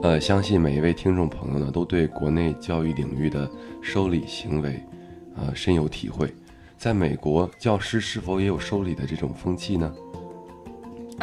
[0.01, 3.47] 呃，相信每一位听众朋友呢，都对国内教育领域的
[3.79, 4.83] 收礼行为，
[5.35, 6.33] 呃，深有体会。
[6.79, 9.93] 在美国，教师是否也有收礼的这种风气呢？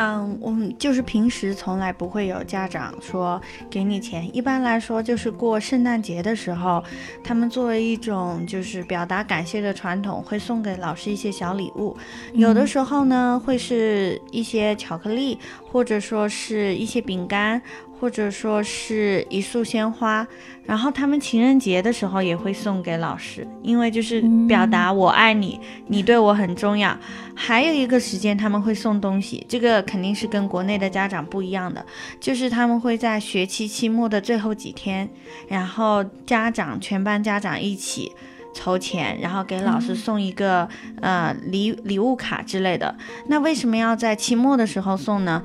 [0.03, 6.83] 嗯，我们就是平时从来不会有家长说给你钱，一般来说就是过圣诞节的时候，
[7.23, 11.95] 他们作为一种就是表达感谢的传统，会送给老师一些小礼物，
[12.33, 15.39] 有的时候呢会是一些巧克力，
[15.71, 17.61] 或者说是一些饼干。
[18.01, 20.27] 或者说是一束鲜花，
[20.65, 26.97] 然后他们情人节的时候也会送给老师，因为就是表达我爱你，你对我很重要。
[27.35, 31.85] 还有一个时间他们会送东西，这个肯定是跟国内的家长不一样的，
[32.19, 35.07] 就是他们会在学期期末的最后几天，
[35.49, 38.11] 然后家长全班家长一起
[38.55, 40.67] 筹钱，然后给老师送一个
[41.03, 42.97] 呃礼礼物卡之类的。
[43.27, 45.43] 那为什么要在期末的时候送呢？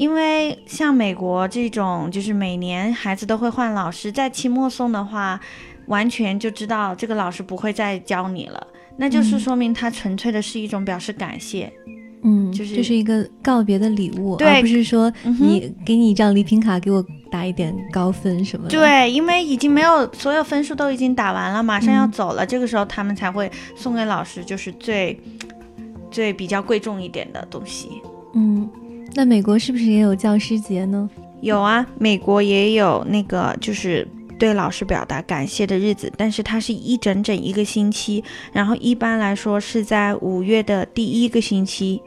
[0.00, 5.38] 因为像美国这种，就是每年孩子都会换老师，在期末送的话，
[5.88, 11.70] 完全就知道这个老师不会再教你了，那就是说明他纯粹的是一种表示感谢，
[12.22, 18.70] 嗯，就是这是一个告别的礼物，而不是说你给你一张礼品卡，给我打一点高分什么的。
[18.70, 25.20] 对，因为已经没有所有分数都已经打完了，马上要走了，这个时候他们才会送给老师，就是最。
[26.10, 27.88] 最比较贵重一点的东西。
[28.34, 28.68] 嗯，
[29.14, 31.08] 那美国是不是也有教师节呢？
[31.40, 34.06] 有啊，美国也有那个就是
[34.38, 42.00] 对老师表达感谢的日子，但是它是一整整一个星期，然后一般来说是在五月的第一个星期。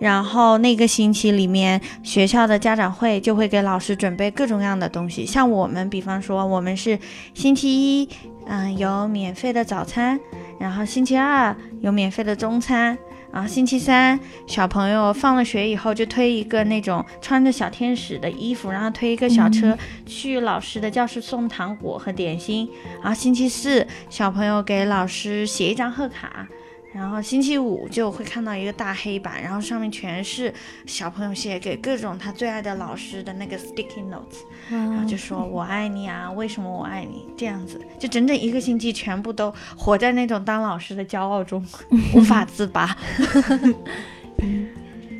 [0.00, 5.24] 然后那个星期里面，学校的家长会就会给老师准备各种各样的东西。
[5.24, 6.98] 像我们，比方说我们是
[7.32, 7.70] 星期
[8.02, 8.08] 一，
[8.46, 10.18] 嗯，有免费的早餐，
[10.58, 12.98] 然后星期二有免费的中餐，
[13.34, 22.70] 然后星期三小朋友放了学以后就推一个那种穿着小天使的衣服，然后推一个小车去老师的教室送糖果和点心。
[23.02, 26.46] 然后星期四小朋友给老师写一张贺卡。
[26.94, 30.52] 然后星期五就会看到一个大黑板，然后上面全是
[30.86, 41.66] 小朋友写给各种他最爱的老师的那个 sticky notes，然后就说我爱你啊，为什么我爱你这样子，就整整一个星期全部都活在那种当老师的骄傲中，
[42.14, 42.96] 无法 自拔。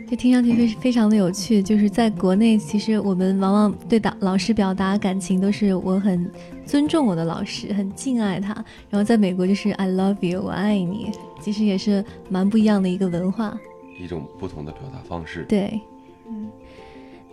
[0.07, 6.31] 就听上去非非常的有趣，就是在国内，其实我们往往对导老师表达感情都是我很
[6.67, 8.53] 尊重我的老师，很敬爱他。
[8.91, 11.11] 然后在美国就是 I love you，我爱你，
[11.45, 13.55] 其实也是蛮不一样的一个文化，
[14.01, 15.45] 一种不同的表达方式。
[15.47, 15.79] 对，
[16.27, 16.51] 嗯。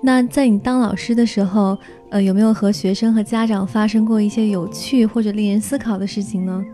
[0.01, 1.77] 那在你当老师的时候，
[2.09, 6.65] 呃，有没有和学生和家长发生过一些有趣或者令人思考的事情呢？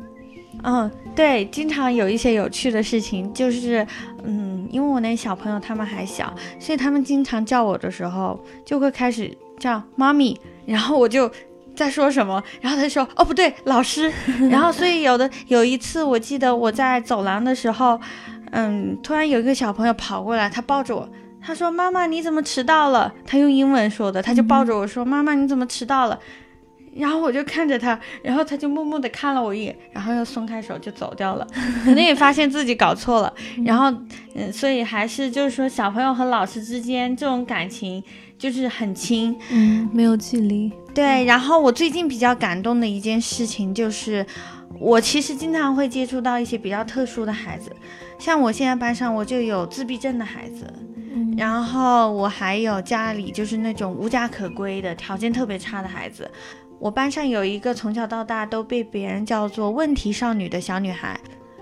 [0.64, 3.86] 嗯，对，经常有一些有趣的事情，就是，
[4.24, 11.30] 嗯，因为我那小朋友他们还小，所以他们经常叫我的时候，就会开始叫妈咪，然后我就
[11.78, 14.12] 在说什么，然后他说，哦不对，老师，
[14.50, 18.02] 然后所以有的有一次，我记得我在走廊的时候，
[18.52, 21.08] 嗯，突然有一个小朋友跑过来，他抱着我，
[21.40, 23.14] 他说妈妈你怎么迟到了？
[23.28, 26.20] 他用英文说的，他就抱着我说妈妈你怎么迟到了？
[26.96, 31.46] 然后我就看着他，然后他就默默地看了我一眼，然后又松开手就走掉了。
[31.86, 33.32] 可能也发现自己搞错了，
[33.64, 33.96] 然后，
[34.34, 38.04] 嗯，所以还是就是说，小朋友和老师之间这种感情
[38.38, 40.72] 就是很亲，嗯，没有距离。
[40.94, 41.26] 对。
[41.26, 44.26] 然后我最近比较感动的一件事情就是，
[44.80, 47.76] 我其实经常会接触到一些比较特殊的孩子，
[48.20, 50.72] 像我现在班上我就有自闭症的孩子，
[51.38, 56.30] 然后我还有家里就是那种无家可归的条件特别差的孩子。
[56.80, 61.20] 我班上有一个从小到大都被别人叫做问题少女的小女孩，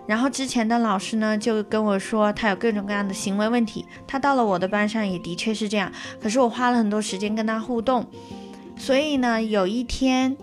[0.08, 5.92] 然后之前的老师呢就跟我说他有各种各样的行为问题，他到了我的班上也的确是这样，
[6.22, 8.06] 可是我花了很多时间跟他互动，
[8.78, 10.36] 所以呢有一天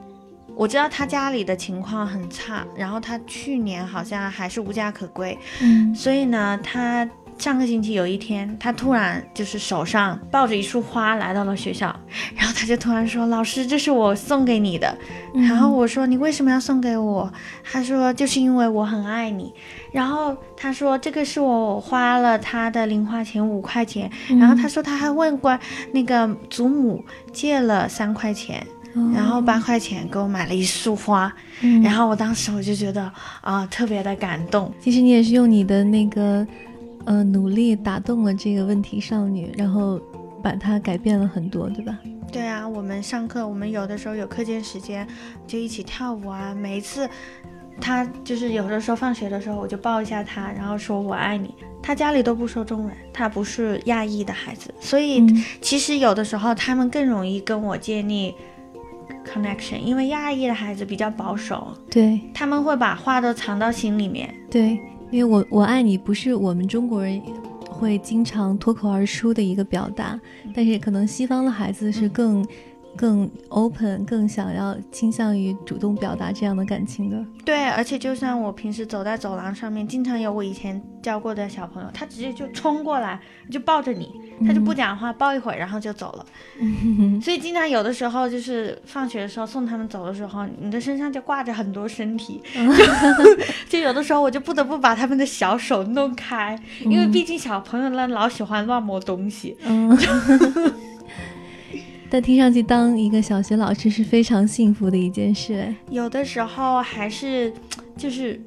[0.54, 7.08] 我知道他家里的情况很差，然后他去年好像还是无家可归，嗯，所以呢她。
[7.42, 11.92] 上个星期有一天，他突然就是手上抱着一束花来到了学校，
[12.36, 14.96] 然后他就突然说：“老师，这是我送给你的。”
[15.34, 17.28] 然后我说：“你为什么要送给我？”
[17.68, 19.52] 他说：“就是因为我很爱你。”
[19.90, 25.58] 然后他说：“这个是我花了他的零花钱五块钱。”然后他说他还问过
[25.90, 28.64] 那个祖母借了三块钱，
[29.12, 31.34] 然后八块钱给我买了一束花。
[31.82, 34.72] 然后我当时我就觉得啊，特别的感动。
[34.78, 36.46] 其实你也是用你的那个。
[37.04, 40.00] 呃，努力打动了这个问题少女，然后
[40.42, 41.98] 把她改变了很多，对吧？
[42.30, 45.06] 对啊，我们上课，我们有的时候有课间时间
[45.46, 46.54] 就一起跳舞啊。
[46.54, 47.08] 每一次，
[47.80, 51.54] 她就是有的时候放学的时候，我就抱一下她，然后说我爱你。
[51.82, 55.26] 她家里都不说中文，她不是亚裔的孩子，所以
[55.60, 58.34] 其实有的时候他们更容易跟我建立
[59.26, 64.78] connection，因为亚裔的孩子比较保守，对他们会把话都藏到心里面，对。
[65.12, 67.22] 因为我我爱你不是我们中国人
[67.68, 70.18] 会经常脱口而出的一个表达，
[70.52, 72.44] 但是可能西方的孩子是更。
[72.96, 77.24] 更 open，更想要倾向于主动表达这样的感情的。
[77.44, 84.12] 对，而且就像我平时走在走廊上面，经常有我以前教过的小朋友，他直接就冲过来，就抱着你，
[84.46, 86.26] 他就不讲话，抱一会儿，然后就走了。
[87.20, 92.40] 所以经常有的时候就是放学的时候送他们走的时候，你的身上就挂着很多身体，
[93.68, 99.56] 就 就有的时候我就不得不把他们的小手弄开，因为毕竟小朋友呢老喜欢乱摸东西。
[102.12, 105.74] 但听上去，当一个小学老师是非常幸福的一件事。
[105.88, 107.50] 有的时候还是，
[107.96, 108.38] 就是，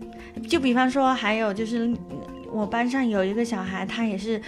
[0.47, 1.91] 就比方说，还有就是，
[2.51, 4.39] 我班上有一个小孩，他也是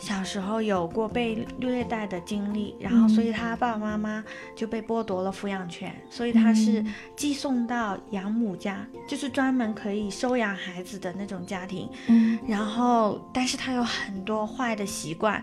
[0.00, 4.24] 小时候有过被虐待的经历，然后所以他爸爸妈妈
[4.56, 11.88] 就被剥夺了抚养权，所以他是寄送到养母家，就是专门可以收养孩子的那种家庭。
[12.08, 15.40] 嗯，然后，但是他有很多坏的习惯。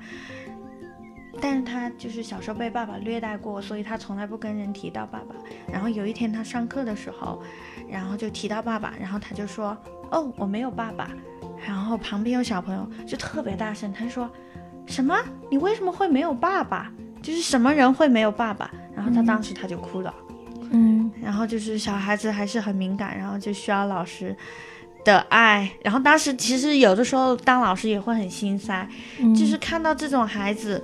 [1.42, 5.36] 但是他就是小时候被爸爸虐待过，所以他从来不跟人提到爸爸。
[5.72, 7.42] 然后有一天他上课的时候，
[7.90, 9.78] 然后就提到爸爸，然后他就说
[10.12, 11.10] ：“哦，我没有爸爸。”
[11.66, 14.30] 然后旁边有小朋友就特别大声，他说
[14.86, 15.18] ：“什么？
[15.50, 16.92] 你为什么会没有爸爸？
[17.22, 20.14] 就是什么人会没有爸爸？”然后他当时他就哭了。
[20.72, 24.36] 嗯然后就是小孩子还是很敏感，然后就需要老师
[25.06, 25.72] 的爱。
[25.84, 28.88] 然后当时其实有的时候当老师也会很心塞，
[29.20, 30.84] 嗯，就是看到这种孩子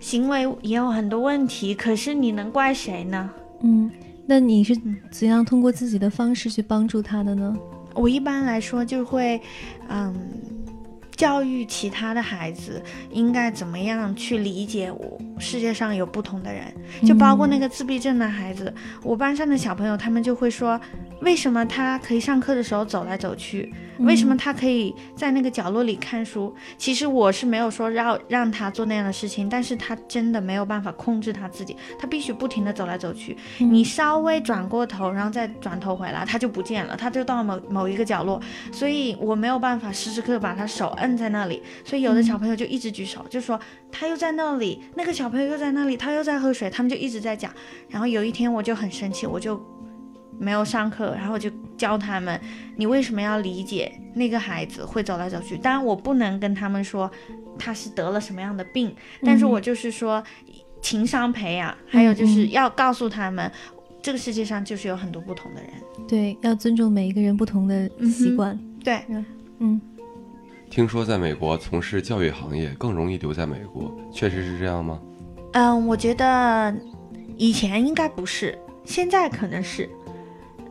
[0.00, 3.30] 行为也有很多问题，可是你能怪谁呢？
[3.62, 3.90] 嗯，
[4.26, 7.56] 那你是嗯怎样通过自己的方式去帮助他的呢？
[7.94, 9.40] 我一般来说就会，
[9.88, 10.14] 嗯，
[11.16, 16.72] 教育其他的孩子应该怎么样去理解我世界上有不同的人，
[17.04, 18.72] 就包括那个自闭症的孩子，
[19.02, 20.80] 我班上的小朋友他们就会说，
[21.20, 23.72] 为什么他可以上课的时候走来走去？
[23.98, 26.54] 为什么他可以在那个角落里看书？
[26.78, 33.36] 其实我是没有说让让他做那样的事情，但是他真的没有办法控制他自己，他必须不停的走来走去。
[33.58, 38.40] 嗯你稍微转过头，然后再转头回来，他就不见了，他就到某某一个角落，
[38.72, 41.62] 所以我没有办法时时刻刻把他手摁在那里。
[41.84, 43.60] 所以有的小朋友就一直举手，就说
[43.92, 47.52] 他又在那里，那个小朋友又在那里，他又在喝水，他们就一直在讲。
[47.88, 49.60] 然后有一天我就很生气，我就
[50.40, 52.40] 没有上课，然后我就教他们，
[52.76, 55.56] 你为什么要理解那个孩子会走来走去？
[55.58, 57.08] 当然我不能跟他们说
[57.58, 60.24] 他是得了什么样的病，但是我就是说
[60.80, 63.52] 情商培养，还有就是要告诉他们，
[64.00, 65.70] 这个世界上就是有很多不同的人。
[66.08, 68.58] 对，要尊重每一个人不同的习惯。
[68.82, 69.04] 对，
[69.58, 69.78] 嗯
[70.70, 75.00] 听说在美国从事教育行业更容易留在美国，确实是这样吗？
[75.52, 76.72] 嗯，我觉得
[77.36, 79.90] 以前应该不是，现在可能是，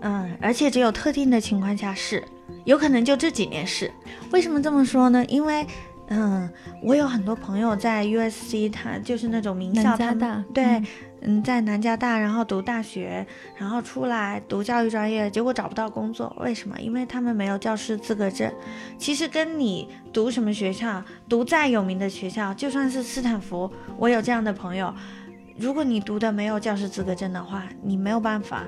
[0.01, 2.23] 嗯，而且只有特定的情况下是，
[2.65, 3.91] 有可能就这几年是。
[4.31, 5.25] 为什么这么说呢？
[5.25, 5.65] 因为，
[6.07, 6.49] 嗯，
[6.81, 10.85] 我有很多朋友在 USC，他就是那种名校，南加他们大对，嗯
[11.21, 13.25] 嗯，在南加大，然后读大学，
[13.57, 16.79] 然后出来读教育专业，结果找不到工作，为什么？
[16.79, 18.49] 因为他们没有教师资格证。
[18.97, 24.93] 其实跟你读什么学校，读再有名的学校，就算是斯坦福，我有这样的朋友，
[25.57, 28.63] 如果你读的没有教师资格证的话，你没有办法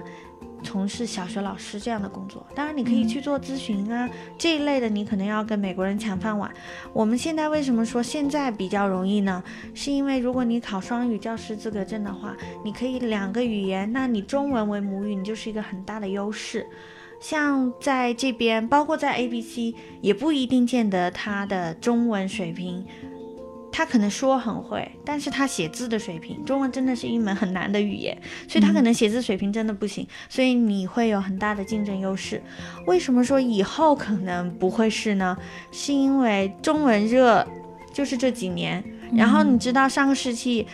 [0.63, 2.45] 从事小学老师这样的工作。
[2.55, 6.51] 当然，你可以去做咨询啊、这一类的，你可能要跟美国人抢饭碗。
[6.93, 9.43] 我们现在为什么说现在比较容易呢？
[9.73, 16.65] 是因为如果你考双语教师资格证的话，你可以两个语言，那你中文为母语，你就是一个很大的优势。
[17.19, 22.83] 像在这边，包括在 ABC，也不一定见得他的中文水平，
[23.71, 28.15] 他可能说很会，但是他写字的水平，中文真的是一门很难的语言，
[28.47, 32.41] 所以他可能写字水平真的不行，所以你会有很大的竞争优势。
[32.85, 35.37] 为什么说以后可能不会是呢？
[35.71, 37.47] 是因为中文热，
[37.93, 40.67] 就是这几年，然后你知道上个世纪。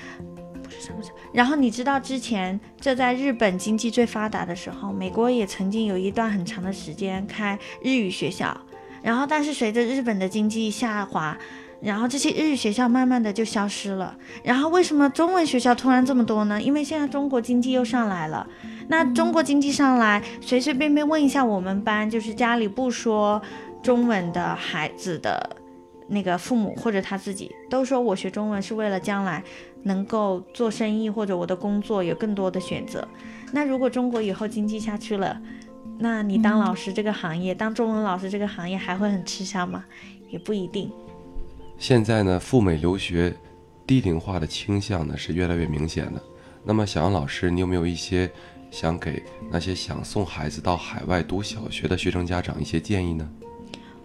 [0.63, 8.59] 不是上个世然后你知道之前这在日本经济最发达的时候，美国也曾经有一段很长的时间开日语学校，
[9.01, 11.37] 然后但是随着日本的经济下滑，
[11.79, 14.17] 然后这些日语学校慢慢的就消失了。
[14.43, 16.61] 然后为什么中文学校突然这么多呢？
[16.61, 18.47] 因为现在中国经济又上来了。
[18.87, 23.41] 那中国经济上来，随随便便问一下我们班，就是家里不说
[23.83, 25.57] 中文的孩子的
[26.07, 29.43] 那个父母或者他自己，都说我学中文是为了将来
[29.83, 33.07] 能够做生意或者我的工作有更多的选择。
[33.51, 35.39] 那如果中国以后经济下去了，
[35.99, 39.83] 那你当老师这个行业，当中文老师这个行业还会很吃香吗？
[40.29, 40.91] 也不一定。
[41.77, 43.33] 现在呢，赴美留学
[43.85, 46.21] 低龄化的倾向呢是越来越明显的。
[46.63, 48.29] 那么，小杨老师，你有没有一些
[48.71, 53.29] 想给那些想送孩子到海外读小学的学生家长一些建议呢？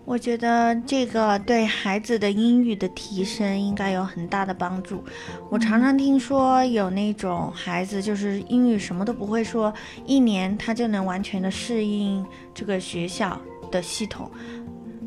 [0.04, 5.02] 我觉得这个对孩子的英语的提升应该有很大的帮助。
[5.48, 9.72] 我常常听说有那种孩子就是英语什么都不会说，
[10.04, 14.30] 一年他就能完全的适应这个学校的系统。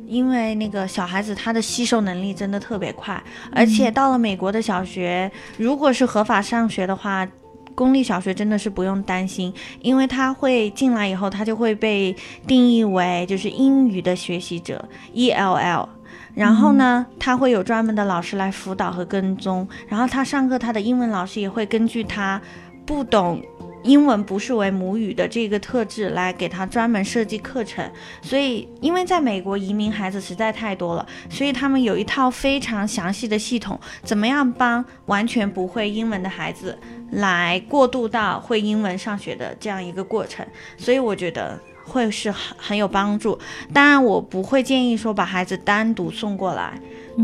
[0.07, 7.27] 因为那个小孩子他的吸收能力真的特别快，而且到了美国的小学，如果是合法上学的话，
[7.73, 12.15] 公立小学真的是不用担心，因为他会进来以后，他就会被
[12.47, 15.89] 定义为就是英语的学习者 （ELL）。
[16.33, 22.41] 然后呢，他会有专门的老师来辅导和跟踪，然后他上课，他的英文老师也会根据他
[22.85, 23.41] 不懂
[23.85, 27.89] 英文不是为母语的这个特质来给他专门设计课程。
[28.21, 36.77] 所以，因为在美国移民孩子实在太多了，所以他们有一套非常详细的系统，怎么样帮完全不会英文的孩子
[37.11, 40.45] 来过渡到会英文上学的这样一个过程。
[40.77, 43.37] 所以我觉得会是很很有帮助。
[43.71, 46.73] 当然，我不会建议说把孩子单独送过来。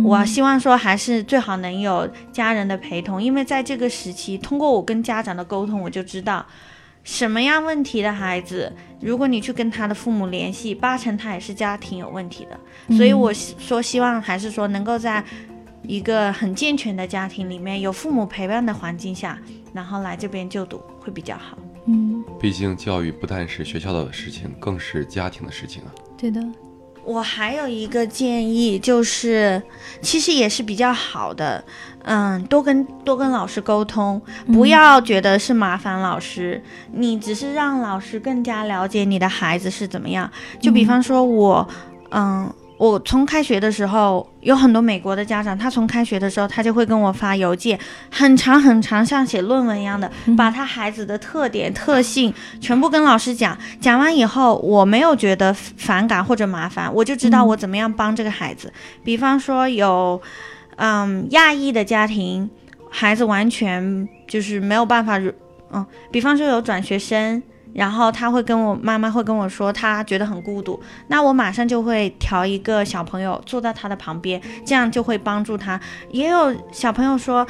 [0.05, 6.45] 我希望说还是最好能有家人的陪同，因为在这个时期，通过我跟家长的沟通，我就知道
[7.03, 12.95] 什么样问题的孩子，如果你去跟他的父母联系，八成他也是家庭有问题的。
[12.95, 15.21] 所以我说希望还是说能够在
[15.81, 19.37] 一个很健全的家庭里面，有父母陪伴的环境下，
[19.73, 21.57] 然后来这边就读会比较好。
[21.85, 25.89] 嗯，毕竟教育不但是学校的事情，更是家庭的事情啊。
[26.17, 26.41] 对的。
[27.03, 29.59] 我还有一个建议，就是
[30.01, 31.63] 其实也是比较好的，
[32.03, 36.63] 嗯，多跟多跟老师沟通，不要觉得是麻烦老师，
[36.93, 40.29] 你只是让老师更加了解你的孩子是怎么样。
[40.59, 41.67] 就比方说我，
[42.11, 42.53] 嗯。
[42.81, 47.79] 我从开学的时候，有很多美国的家长，他从开学的时候，他就会跟我发邮件，
[48.09, 53.55] 很长很长，像写论文一样的，把他孩子的特点、特性全部跟老师讲。
[53.79, 58.73] 讲完以后，我没有觉得反感或者麻烦，我就知道我怎么样帮这个孩子。
[59.03, 60.19] 比方说有，
[60.77, 62.49] 嗯，亚裔的家庭，
[62.89, 65.19] 孩子完全就是没有办法，
[65.71, 67.43] 嗯，比方说有转学生。
[67.73, 75.79] 然后他会跟我妈妈会跟我说，他觉得很孤独，那我马上就会调一个小朋友坐在他的旁边，这样就会帮助他。
[76.09, 77.45] 也有小朋友说。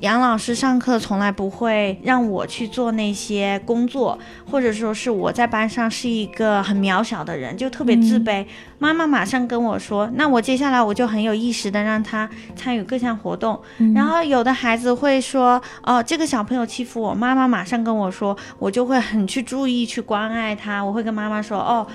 [0.00, 4.18] 杨老师上课从来不会让我去做那些工作，
[4.50, 8.46] 或者说是我在班上是一个很渺小的人，就特别自卑。
[8.78, 13.60] 妈妈马上跟我说，那我接下来我就很有意识的让他参与各项活动。
[13.94, 20.80] 然后有的孩子会说，哦，这个小朋友欺负我，妈妈马上跟我说，我就会很去注意去关爱他。
[20.80, 21.86] 我会跟妈妈说，哦，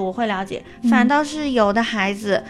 [0.00, 0.64] 我会了解。
[0.88, 2.42] 反倒是有的孩子，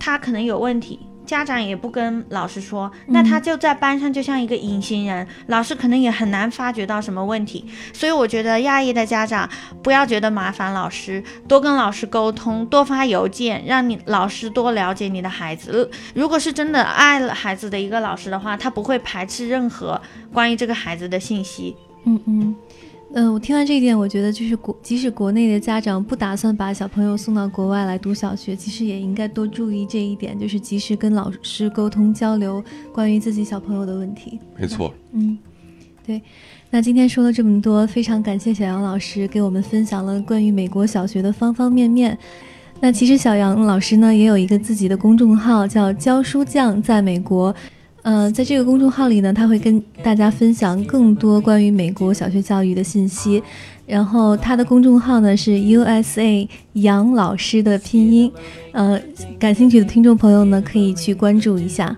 [0.00, 0.98] 他可能有问题。
[1.32, 7.64] 家长也不跟老师说，那他就在班上就像一个隐形人，老师可能也很难发觉到什么问题。
[7.94, 9.48] 所以我觉得亚裔的家长
[9.82, 15.90] 不要觉得麻烦老师，多跟老师沟通，多发邮件，让你老师多了解你的孩子。
[16.14, 19.98] 如果是真的爱了孩子的一个老师的话，他不会排斥任何
[20.34, 21.74] 关于这个孩子的信息。
[22.04, 22.54] 嗯嗯。
[23.14, 34.40] 嗯，我听完这一点，我觉得就是国，即使国内的家长不打算把小朋友送到国外来读小学，其实也应该多注意这一点，就是及时跟老师沟通交流关于自己小朋友的问题。
[34.56, 35.36] 没错，嗯，
[36.06, 36.22] 对。
[36.70, 42.16] 那今天说了这么多，非常感谢小杨老师给我们分享了关于美国小学的方方面面。
[42.80, 47.54] 那其实小杨老师呢，也有一个自己的公众号，叫教书匠在美国。
[48.02, 53.42] 呃，在这个公众号里呢，他会跟大家分享更多关于美国小学教育的信息。
[53.86, 58.32] 然后他的公众号呢是 USA 杨老师的拼音，
[58.72, 59.00] 呃，
[59.38, 61.94] 感兴趣的听众朋友呢可以去关注一下。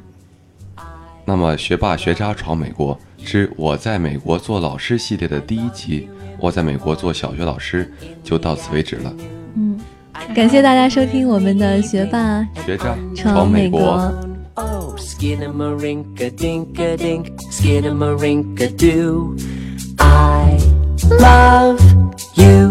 [1.24, 7.90] 那么，学霸学渣闯美国之我在美国做老师系列的第一集，我在美国做小学老师
[8.22, 9.14] 就到此为止了。
[9.55, 9.78] 嗯，
[10.34, 14.12] 感谢大家收听我们的学霸学渣闯美国。
[14.57, 14.94] oh.
[14.98, 19.36] Skinnamarink dink a dink, skinnamarink do.
[19.98, 20.59] I
[21.20, 21.80] love
[22.36, 22.63] you.